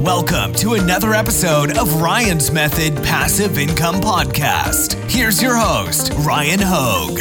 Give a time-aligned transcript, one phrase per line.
[0.00, 4.94] Welcome to another episode of Ryan's Method Passive Income Podcast.
[5.10, 7.18] Here's your host, Ryan Hogue.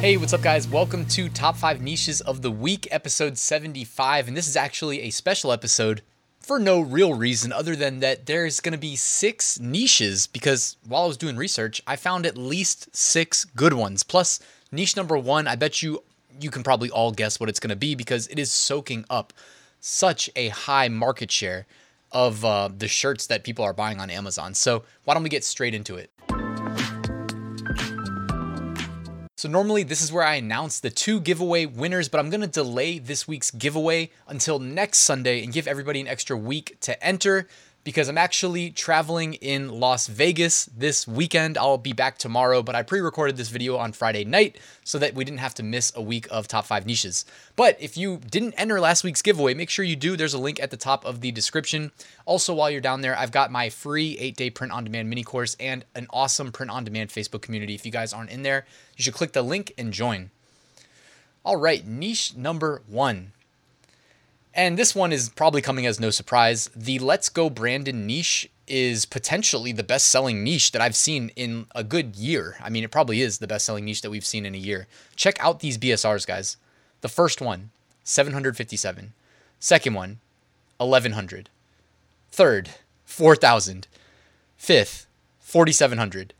[0.00, 0.68] Hey, what's up, guys?
[0.68, 4.28] Welcome to Top 5 Niches of the Week, episode 75.
[4.28, 6.02] And this is actually a special episode
[6.38, 11.02] for no real reason other than that there's going to be six niches because while
[11.02, 14.04] I was doing research, I found at least six good ones.
[14.04, 14.38] Plus,
[14.76, 16.02] niche number one, I bet you
[16.38, 19.32] you can probably all guess what it's going to be because it is soaking up
[19.80, 21.66] such a high market share
[22.12, 24.54] of uh, the shirts that people are buying on Amazon.
[24.54, 26.10] So, why don't we get straight into it?
[29.38, 32.98] So normally this is where I announce the two giveaway winners, but I'm to delay
[32.98, 37.46] this week's giveaway until next Sunday and give everybody an extra week to enter
[37.86, 41.56] because I'm actually traveling in Las Vegas this weekend.
[41.56, 45.14] I'll be back tomorrow, but I pre recorded this video on Friday night so that
[45.14, 47.24] we didn't have to miss a week of top five niches.
[47.54, 50.16] But if you didn't enter last week's giveaway, make sure you do.
[50.16, 51.92] There's a link at the top of the description.
[52.24, 55.22] Also, while you're down there, I've got my free eight day print on demand mini
[55.22, 57.76] course and an awesome print on demand Facebook community.
[57.76, 60.32] If you guys aren't in there, you should click the link and join.
[61.44, 63.30] All right, niche number one
[64.56, 66.70] and this one is probably coming as no surprise.
[66.74, 71.66] The Let's Go Brandon niche is potentially the best selling niche that I've seen in
[71.74, 72.56] a good year.
[72.60, 74.88] I mean, it probably is the best selling niche that we've seen in a year.
[75.14, 76.56] Check out these BSRs, guys.
[77.02, 77.70] The first one,
[78.02, 79.12] 757.
[79.60, 80.18] Second one,
[80.78, 81.50] 1100.
[82.32, 82.70] Third,
[83.04, 83.86] 4000.
[84.56, 85.06] Fifth,
[85.38, 86.32] 4700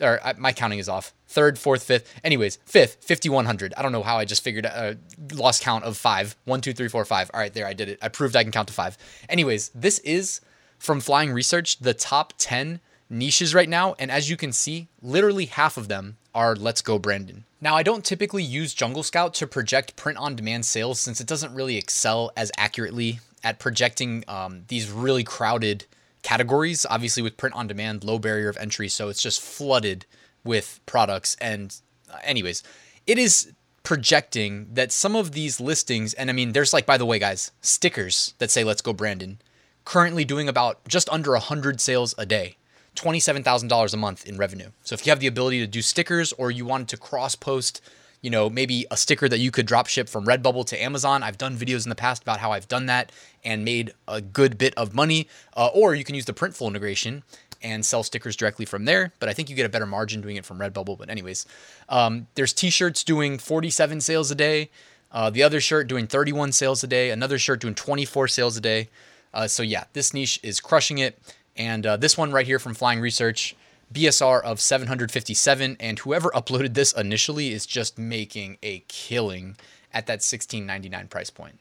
[0.00, 1.12] or uh, my counting is off.
[1.26, 2.12] Third, fourth, fifth.
[2.24, 3.74] Anyways, fifth, 5100.
[3.76, 4.94] I don't know how I just figured, uh,
[5.32, 6.36] lost count of five.
[6.44, 7.30] One, two, three, four, five.
[7.34, 7.98] All right, there, I did it.
[8.02, 8.96] I proved I can count to five.
[9.28, 10.40] Anyways, this is
[10.78, 13.94] from Flying Research, the top 10 niches right now.
[13.98, 17.44] And as you can see, literally half of them are Let's Go Brandon.
[17.60, 21.26] Now, I don't typically use Jungle Scout to project print on demand sales since it
[21.26, 25.86] doesn't really excel as accurately at projecting um, these really crowded
[26.22, 26.86] categories.
[26.88, 30.06] Obviously, with print on demand, low barrier of entry, so it's just flooded
[30.44, 31.36] with products.
[31.40, 31.74] And,
[32.12, 32.62] uh, anyways,
[33.06, 33.52] it is
[33.82, 37.52] projecting that some of these listings, and I mean, there's like, by the way, guys,
[37.60, 39.40] stickers that say "Let's go, Brandon,"
[39.84, 42.56] currently doing about just under hundred sales a day.
[42.96, 44.70] $27,000 a month in revenue.
[44.82, 47.80] So if you have the ability to do stickers or you wanted to cross post
[48.20, 51.22] you know, maybe a sticker that you could drop ship from Redbubble to Amazon.
[51.22, 53.12] I've done videos in the past about how I've done that
[53.44, 55.28] and made a good bit of money.
[55.56, 57.22] Uh, or you can use the Printful integration
[57.62, 59.12] and sell stickers directly from there.
[59.18, 60.98] But I think you get a better margin doing it from Redbubble.
[60.98, 61.46] But anyways,
[61.88, 64.70] um, there's T-shirts doing 47 sales a day.
[65.10, 67.10] Uh, the other shirt doing 31 sales a day.
[67.10, 68.88] Another shirt doing 24 sales a day.
[69.32, 71.18] Uh, so yeah, this niche is crushing it.
[71.56, 73.56] And uh, this one right here from Flying Research
[73.92, 79.56] BSR of 757, and whoever uploaded this initially is just making a killing
[79.92, 81.58] at that 16.99 price point.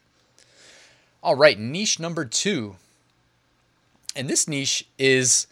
[1.24, 2.76] All right, niche number two.
[4.16, 5.48] And this niche is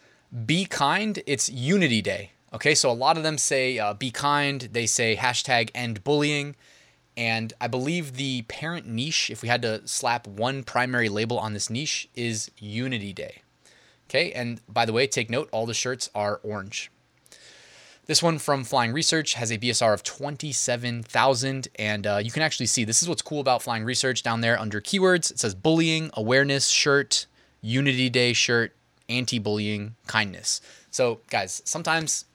[0.46, 1.22] Be Kind.
[1.26, 2.32] It's Unity Day.
[2.54, 6.56] Okay, so a lot of them say uh, Be Kind, they say hashtag end bullying.
[7.18, 11.54] And I believe the parent niche, if we had to slap one primary label on
[11.54, 13.42] this niche, is Unity Day.
[14.10, 16.92] Okay, and by the way, take note, all the shirts are orange.
[18.08, 21.68] This one from Flying Research has a BSR of 27,000.
[21.80, 24.60] And uh, you can actually see this is what's cool about Flying Research down there
[24.60, 25.32] under keywords.
[25.32, 27.26] It says bullying, awareness shirt,
[27.62, 28.74] Unity Day shirt,
[29.10, 30.62] anti bullying, kindness.
[30.92, 32.26] So, guys, sometimes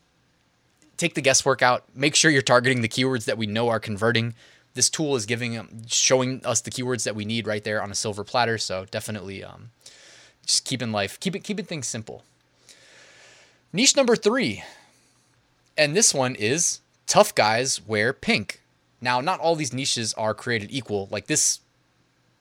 [0.96, 1.84] take the guesswork out.
[1.94, 4.34] Make sure you're targeting the keywords that we know are converting.
[4.74, 7.94] This tool is giving, showing us the keywords that we need right there on a
[7.94, 8.58] silver platter.
[8.58, 9.70] So, definitely um,
[10.46, 12.24] just keeping life, keep it, keeping things simple.
[13.72, 14.64] Niche number three,
[15.78, 18.60] and this one is tough guys wear pink.
[19.00, 21.08] Now, not all these niches are created equal.
[21.10, 21.60] Like this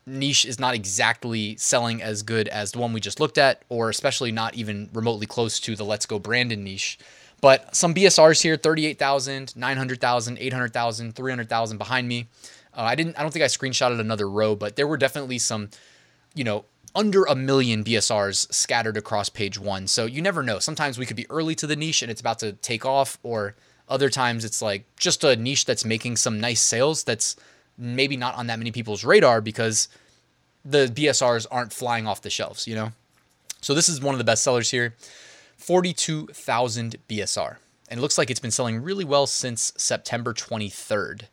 [0.06, 3.90] niche is not exactly selling as good as the one we just looked at, or
[3.90, 6.98] especially not even remotely close to the Let's Go Brandon niche.
[7.42, 12.28] But some BSRs here 38,000, 900,000, 800,000, 300,000 behind me.
[12.74, 15.70] Uh, I didn't, I don't think I screenshotted another row, but there were definitely some,
[16.36, 16.66] you know,
[16.96, 19.88] under a million BSRs scattered across page one.
[19.88, 20.60] So you never know.
[20.60, 23.56] Sometimes we could be early to the niche and it's about to take off, or
[23.88, 27.36] other times it's like just a niche that's making some nice sales that's
[27.78, 29.88] maybe not on that many people's radar because
[30.66, 32.92] the BSRs aren't flying off the shelves, you know?
[33.62, 34.96] So this is one of the best sellers here
[35.58, 37.58] 42,000 BSR.
[37.90, 41.24] And it looks like it's been selling really well since September 23rd.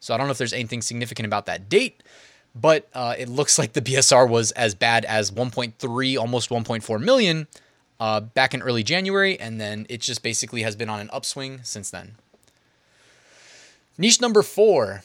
[0.00, 2.02] So I don't know if there's anything significant about that date,
[2.54, 7.46] but uh, it looks like the BSR was as bad as 1.3, almost 1.4 million
[7.98, 11.60] uh, back in early January, and then it just basically has been on an upswing
[11.62, 12.16] since then.
[13.98, 15.02] Niche number four.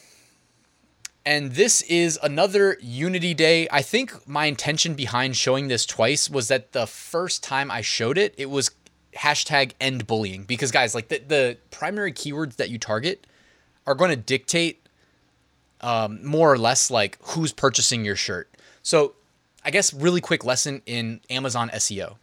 [1.24, 3.66] And this is another Unity Day.
[3.70, 8.16] I think my intention behind showing this twice was that the first time I showed
[8.16, 8.70] it, it was
[9.16, 10.44] hashtag end bullying.
[10.44, 13.26] Because, guys, like the, the primary keywords that you target
[13.86, 14.85] are going to dictate
[15.80, 18.50] um, more or less like who's purchasing your shirt.
[18.82, 19.14] So,
[19.64, 22.16] I guess, really quick lesson in Amazon SEO.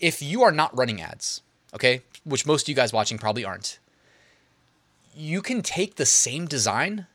[0.00, 1.42] If you are not running ads,
[1.74, 3.78] okay, which most of you guys watching probably aren't,
[5.16, 7.06] you can take the same design.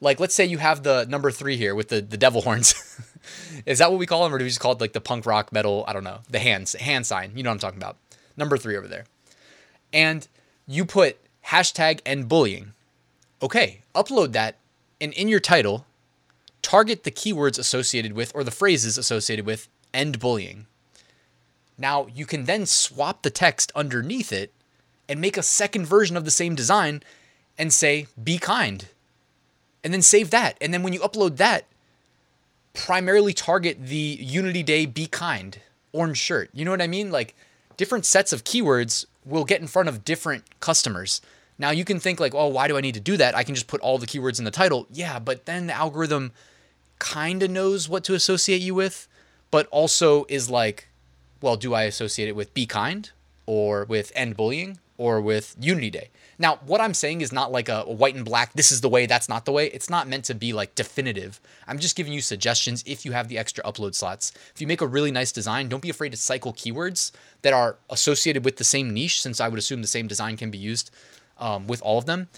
[0.00, 2.74] Like, let's say you have the number three here with the, the devil horns.
[3.66, 4.34] Is that what we call them?
[4.34, 5.84] Or do we just call it like the punk rock metal?
[5.88, 6.20] I don't know.
[6.28, 7.32] The hands, hand sign.
[7.34, 7.96] You know what I'm talking about.
[8.36, 9.04] Number three over there.
[9.92, 10.28] And
[10.66, 12.72] you put hashtag and bullying.
[13.40, 14.56] Okay, upload that.
[15.00, 15.86] And in your title,
[16.62, 20.66] target the keywords associated with or the phrases associated with end bullying.
[21.78, 24.52] Now, you can then swap the text underneath it
[25.08, 27.02] and make a second version of the same design
[27.58, 28.86] and say, be kind.
[29.84, 30.56] And then save that.
[30.60, 31.66] And then when you upload that,
[32.72, 35.60] primarily target the Unity Day Be Kind
[35.92, 36.50] orange shirt.
[36.52, 37.10] You know what I mean?
[37.10, 37.34] Like
[37.76, 41.20] different sets of keywords will get in front of different customers.
[41.58, 43.34] Now you can think like, oh, why do I need to do that?
[43.34, 44.86] I can just put all the keywords in the title.
[44.90, 46.32] Yeah, but then the algorithm
[46.98, 49.08] kind of knows what to associate you with,
[49.50, 50.88] but also is like,
[51.40, 53.10] well, do I associate it with Be Kind
[53.46, 56.10] or with End Bullying or with Unity Day?
[56.38, 58.90] Now, what I'm saying is not like a, a, white and black, this is the
[58.90, 59.68] way, that's not the way.
[59.68, 61.40] It's not meant to be like definitive.
[61.66, 64.32] I'm just giving you suggestions if you have the extra upload slots.
[64.54, 67.76] If you make a really nice design, don't be afraid to cycle keywords that are
[67.88, 70.90] associated with the same niche, since I would assume the same design can be used
[71.38, 72.28] um, with all of them,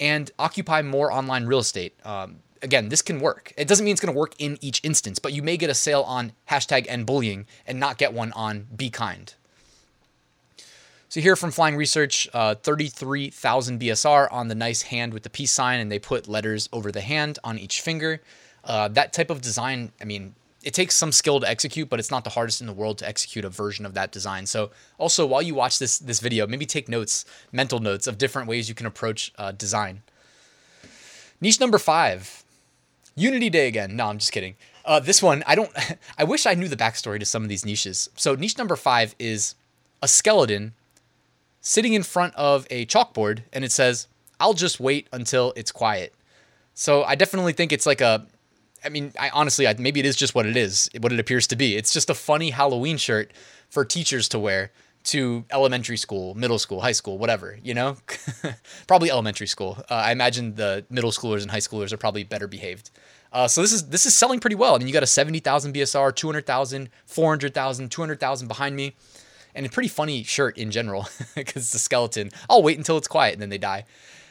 [0.00, 1.94] and occupy more online real estate.
[2.04, 3.52] Um, again, this can work.
[3.56, 5.74] It doesn't mean it's going to work in each instance, but you may get a
[5.74, 9.34] sale on hashtag end bullying and not get one on be kind.
[11.10, 15.50] So here from Flying Research, uh, 33,000 BSR on the nice hand with the peace
[15.50, 18.20] sign, and they put letters over the hand on each finger.
[18.62, 22.10] Uh, that type of design, I mean, it takes some skill to execute, but it's
[22.10, 24.46] not the hardest in the world to execute a version of that design.
[24.46, 28.48] So also, while you watch this this video, maybe take notes, mental notes of different
[28.48, 30.02] ways you can approach uh, design.
[31.40, 32.42] Niche number five,
[33.14, 33.94] Unity Day again.
[33.94, 34.56] No, I'm just kidding.
[34.84, 35.70] Uh, this one, I don't.
[36.18, 38.10] I wish I knew the backstory to some of these niches.
[38.16, 39.54] So niche number five is
[40.02, 40.74] a skeleton
[41.60, 44.06] sitting in front of a chalkboard and it says,
[44.40, 46.14] I'll just wait until it's quiet.
[46.74, 48.26] So I definitely think it's like a,
[48.84, 51.46] I mean, I honestly, I, maybe it is just what it is, what it appears
[51.48, 51.76] to be.
[51.76, 53.32] It's just a funny Halloween shirt
[53.68, 54.72] for teachers to wear
[55.04, 57.96] to elementary school, middle school, high school, whatever, you know?
[58.86, 59.78] probably elementary school.
[59.90, 62.90] Uh, I imagine the middle schoolers and high schoolers are probably better behaved.
[63.32, 64.74] Uh, so this is this is selling pretty well.
[64.74, 68.94] I mean, you got a 70,000 BSR, 200,000, 400,000, 200,000 behind me
[69.54, 72.30] and a pretty funny shirt in general because it's a skeleton.
[72.48, 73.84] I'll wait until it's quiet and then they die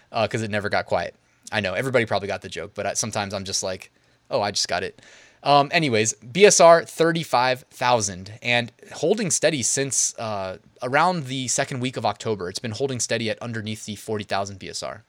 [0.10, 1.16] because uh, it never got quiet.
[1.52, 3.92] I know everybody probably got the joke, but I, sometimes I'm just like,
[4.30, 5.02] oh, I just got it.
[5.44, 12.50] Um, anyways, BSR 35,000 and holding steady since uh, around the second week of October.
[12.50, 15.02] It's been holding steady at underneath the 40,000 BSR.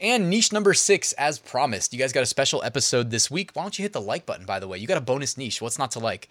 [0.00, 1.92] And niche number six, as promised.
[1.92, 3.50] You guys got a special episode this week.
[3.54, 4.78] Why don't you hit the like button, by the way?
[4.78, 5.60] You got a bonus niche.
[5.60, 6.28] What's not to like?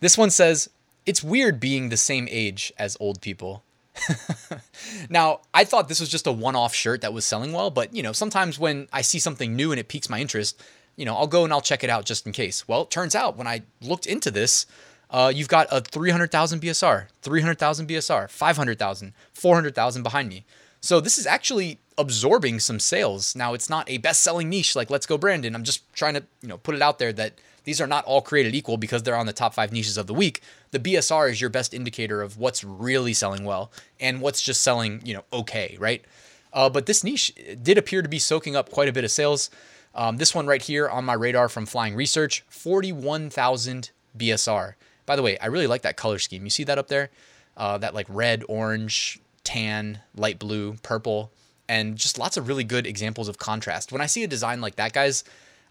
[0.00, 0.70] This one says
[1.04, 3.62] it's weird being the same age as old people.
[5.08, 7.94] now, I thought this was just a one off shirt that was selling well, but
[7.94, 10.62] you know, sometimes when I see something new and it piques my interest,
[10.96, 12.68] you know, I'll go and I'll check it out just in case.
[12.68, 14.66] Well, it turns out when I looked into this,
[15.10, 20.44] uh, you've got a 300,000 BSR, 300,000 BSR, 500,000, 400,000 behind me.
[20.80, 23.34] So this is actually absorbing some sales.
[23.34, 25.54] Now, it's not a best selling niche like Let's Go Brandon.
[25.54, 28.22] I'm just trying to, you know, put it out there that these are not all
[28.22, 30.40] created equal because they're on the top five niches of the week.
[30.70, 35.00] The BSR is your best indicator of what's really selling well and what's just selling,
[35.04, 36.04] you know, okay, right?
[36.52, 39.50] Uh, but this niche did appear to be soaking up quite a bit of sales.
[39.94, 44.74] Um, this one right here on my radar from Flying Research, 41,000 BSR.
[45.06, 46.44] By the way, I really like that color scheme.
[46.44, 47.10] You see that up there?
[47.56, 51.30] Uh, that like red, orange, tan, light blue, purple,
[51.68, 53.92] and just lots of really good examples of contrast.
[53.92, 55.24] When I see a design like that, guys,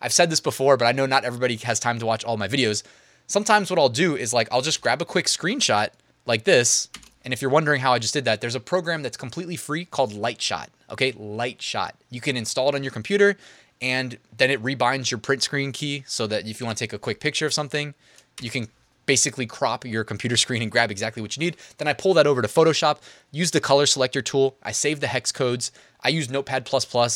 [0.03, 2.49] I've said this before, but I know not everybody has time to watch all my
[2.49, 2.83] videos.
[3.25, 5.89] Sometimes what I'll do is like I'll just grab a quick screenshot
[6.25, 6.89] like this.
[7.23, 9.85] And if you're wondering how I just did that, there's a program that's completely free
[9.85, 10.67] called Lightshot.
[10.91, 11.91] Okay, Lightshot.
[12.09, 13.37] You can install it on your computer
[13.81, 16.93] and then it rebinds your print screen key so that if you want to take
[16.93, 17.93] a quick picture of something,
[18.41, 18.67] you can
[19.05, 21.57] basically crop your computer screen and grab exactly what you need.
[21.77, 22.99] Then I pull that over to Photoshop,
[23.31, 25.71] use the color selector tool, I save the hex codes.
[26.05, 26.67] I use Notepad++.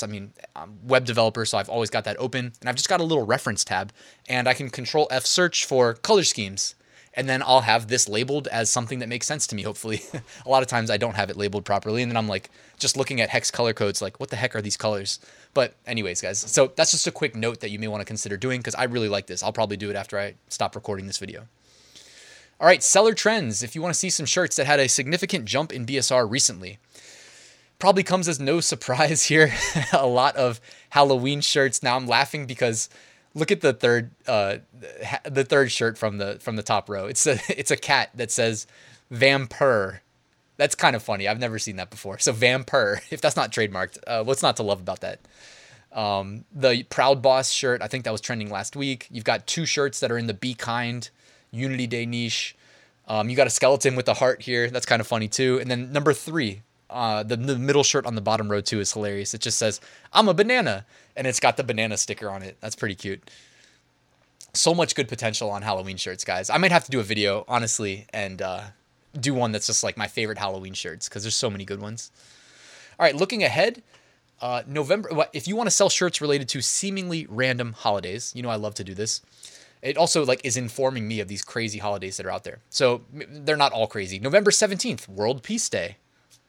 [0.02, 2.54] I mean, I'm web developer, so I've always got that open.
[2.62, 3.92] And I've just got a little reference tab,
[4.30, 6.76] and I can control F search for color schemes.
[7.18, 10.04] and then I'll have this labeled as something that makes sense to me, hopefully.
[10.46, 12.96] a lot of times I don't have it labeled properly, and then I'm like just
[12.96, 15.20] looking at hex color codes, like, what the heck are these colors?
[15.56, 18.38] But, anyways, guys, so that's just a quick note that you may want to consider
[18.38, 19.42] doing because I really like this.
[19.42, 21.48] I'll probably do it after I stop recording this video.
[22.60, 23.62] All right, seller trends.
[23.62, 26.80] If you want to see some shirts that had a significant jump in BSR recently,
[27.78, 29.54] probably comes as no surprise here.
[29.94, 30.60] a lot of
[30.90, 31.84] Halloween shirts.
[31.84, 32.90] Now I'm laughing because
[33.36, 34.58] look at the third uh,
[35.24, 37.06] the third shirt from the from the top row.
[37.06, 38.66] It's a it's a cat that says
[39.12, 40.02] Vampire.
[40.58, 41.28] That's kind of funny.
[41.28, 42.18] I've never seen that before.
[42.18, 45.20] So Vampire, if that's not trademarked, uh, what's not to love about that?
[45.92, 49.08] Um, the Proud Boss shirt, I think that was trending last week.
[49.12, 51.12] You've got two shirts that are in the Be Kind
[51.52, 52.56] Unity Day niche.
[53.08, 54.70] Um, you got a skeleton with a heart here.
[54.70, 55.60] That's kind of funny too.
[55.62, 58.92] And then number three, uh, the, the middle shirt on the bottom row too is
[58.92, 59.34] hilarious.
[59.34, 59.80] It just says,
[60.14, 60.86] I'm a banana.
[61.16, 62.58] And it's got the banana sticker on it.
[62.60, 63.30] That's pretty cute.
[64.54, 66.50] So much good potential on Halloween shirts, guys.
[66.50, 68.62] I might have to do a video, honestly, and uh,
[69.20, 72.12] do one that's just like my favorite Halloween shirts because there's so many good ones.
[73.00, 73.84] All right, looking ahead,
[74.42, 75.10] uh, November.
[75.34, 78.74] If you want to sell shirts related to seemingly random holidays, you know I love
[78.76, 79.22] to do this.
[79.82, 82.60] It also like is informing me of these crazy holidays that are out there.
[82.70, 84.20] So they're not all crazy.
[84.20, 85.98] November 17th, World Peace Day.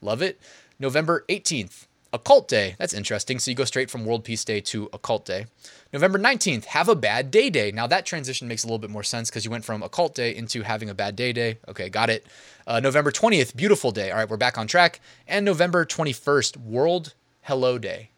[0.00, 0.40] Love it.
[0.78, 2.76] November 18th, Occult Day.
[2.78, 3.38] That's interesting.
[3.38, 5.46] So you go straight from World Peace Day to Occult Day.
[5.92, 7.70] November 19th, Have a Bad Day Day.
[7.70, 10.34] Now that transition makes a little bit more sense because you went from Occult Day
[10.34, 11.58] into having a bad day day.
[11.68, 12.24] Okay, got it.
[12.66, 14.10] Uh, November 20th, Beautiful Day.
[14.10, 15.00] All right, we're back on track.
[15.26, 18.10] And November 21st, World Hello Day.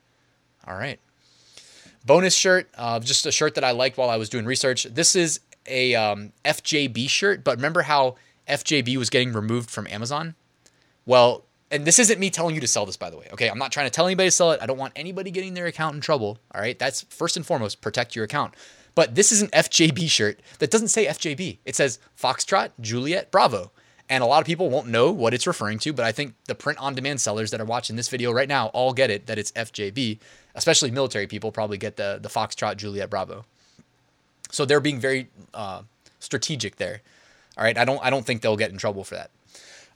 [0.66, 1.00] All right.
[2.06, 4.84] Bonus shirt, uh, just a shirt that I liked while I was doing research.
[4.84, 8.16] This is a um, FJB shirt, but remember how
[8.48, 10.34] FJB was getting removed from Amazon?
[11.06, 13.28] Well, and this isn't me telling you to sell this, by the way.
[13.32, 14.60] Okay, I'm not trying to tell anybody to sell it.
[14.62, 16.38] I don't want anybody getting their account in trouble.
[16.54, 18.54] All right, that's first and foremost, protect your account.
[18.94, 21.58] But this is an FJB shirt that doesn't say FJB.
[21.64, 23.70] It says Foxtrot, Juliet, Bravo.
[24.10, 26.54] And a lot of people won't know what it's referring to, but I think the
[26.56, 29.38] print on demand sellers that are watching this video right now all get it that
[29.38, 30.18] it's FJB,
[30.56, 33.44] especially military people probably get the, the Foxtrot, Juliet, Bravo.
[34.50, 35.82] So they're being very uh,
[36.18, 37.02] strategic there.
[37.56, 39.30] All right, I don't I don't think they'll get in trouble for that.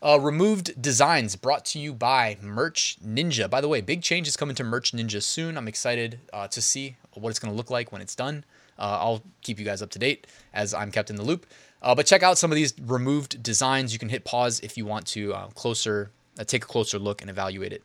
[0.00, 3.49] Uh, removed designs brought to you by Merch Ninja.
[3.49, 5.56] By the way, big change is coming to Merch Ninja soon.
[5.56, 8.44] I'm excited uh, to see what it's going to look like when it's done.
[8.78, 11.47] Uh, I'll keep you guys up to date as I'm kept in the loop.
[11.83, 13.93] Uh, but check out some of these removed designs.
[13.93, 16.11] You can hit pause if you want to uh, closer
[16.43, 17.85] take a closer look and evaluate it.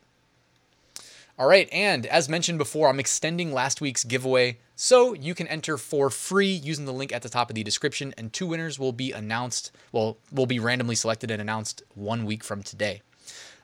[1.38, 5.78] All right, and as mentioned before, I'm extending last week's giveaway so you can enter
[5.78, 8.92] for free using the link at the top of the description, and two winners will
[8.92, 13.02] be announced, well, will be randomly selected and announced one week from today.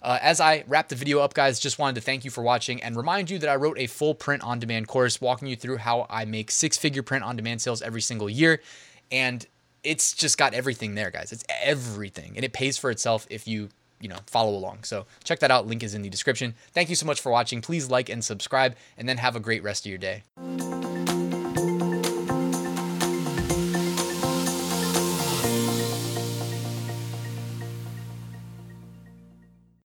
[0.05, 2.79] Uh, as I wrap the video up, guys, just wanted to thank you for watching
[2.83, 5.77] and remind you that I wrote a full print on demand course walking you through
[5.77, 8.61] how I make six figure print on demand sales every single year.
[9.11, 9.43] And
[9.83, 11.31] it's just got everything there, guys.
[11.31, 12.33] It's everything.
[12.35, 13.69] And it pays for itself if you
[13.99, 14.83] you know, follow along.
[14.83, 15.65] So check that out.
[15.65, 16.53] Link is in the description.
[16.73, 17.61] Thank you so much for watching.
[17.61, 20.21] Please like and subscribe, and then have a great rest of your day.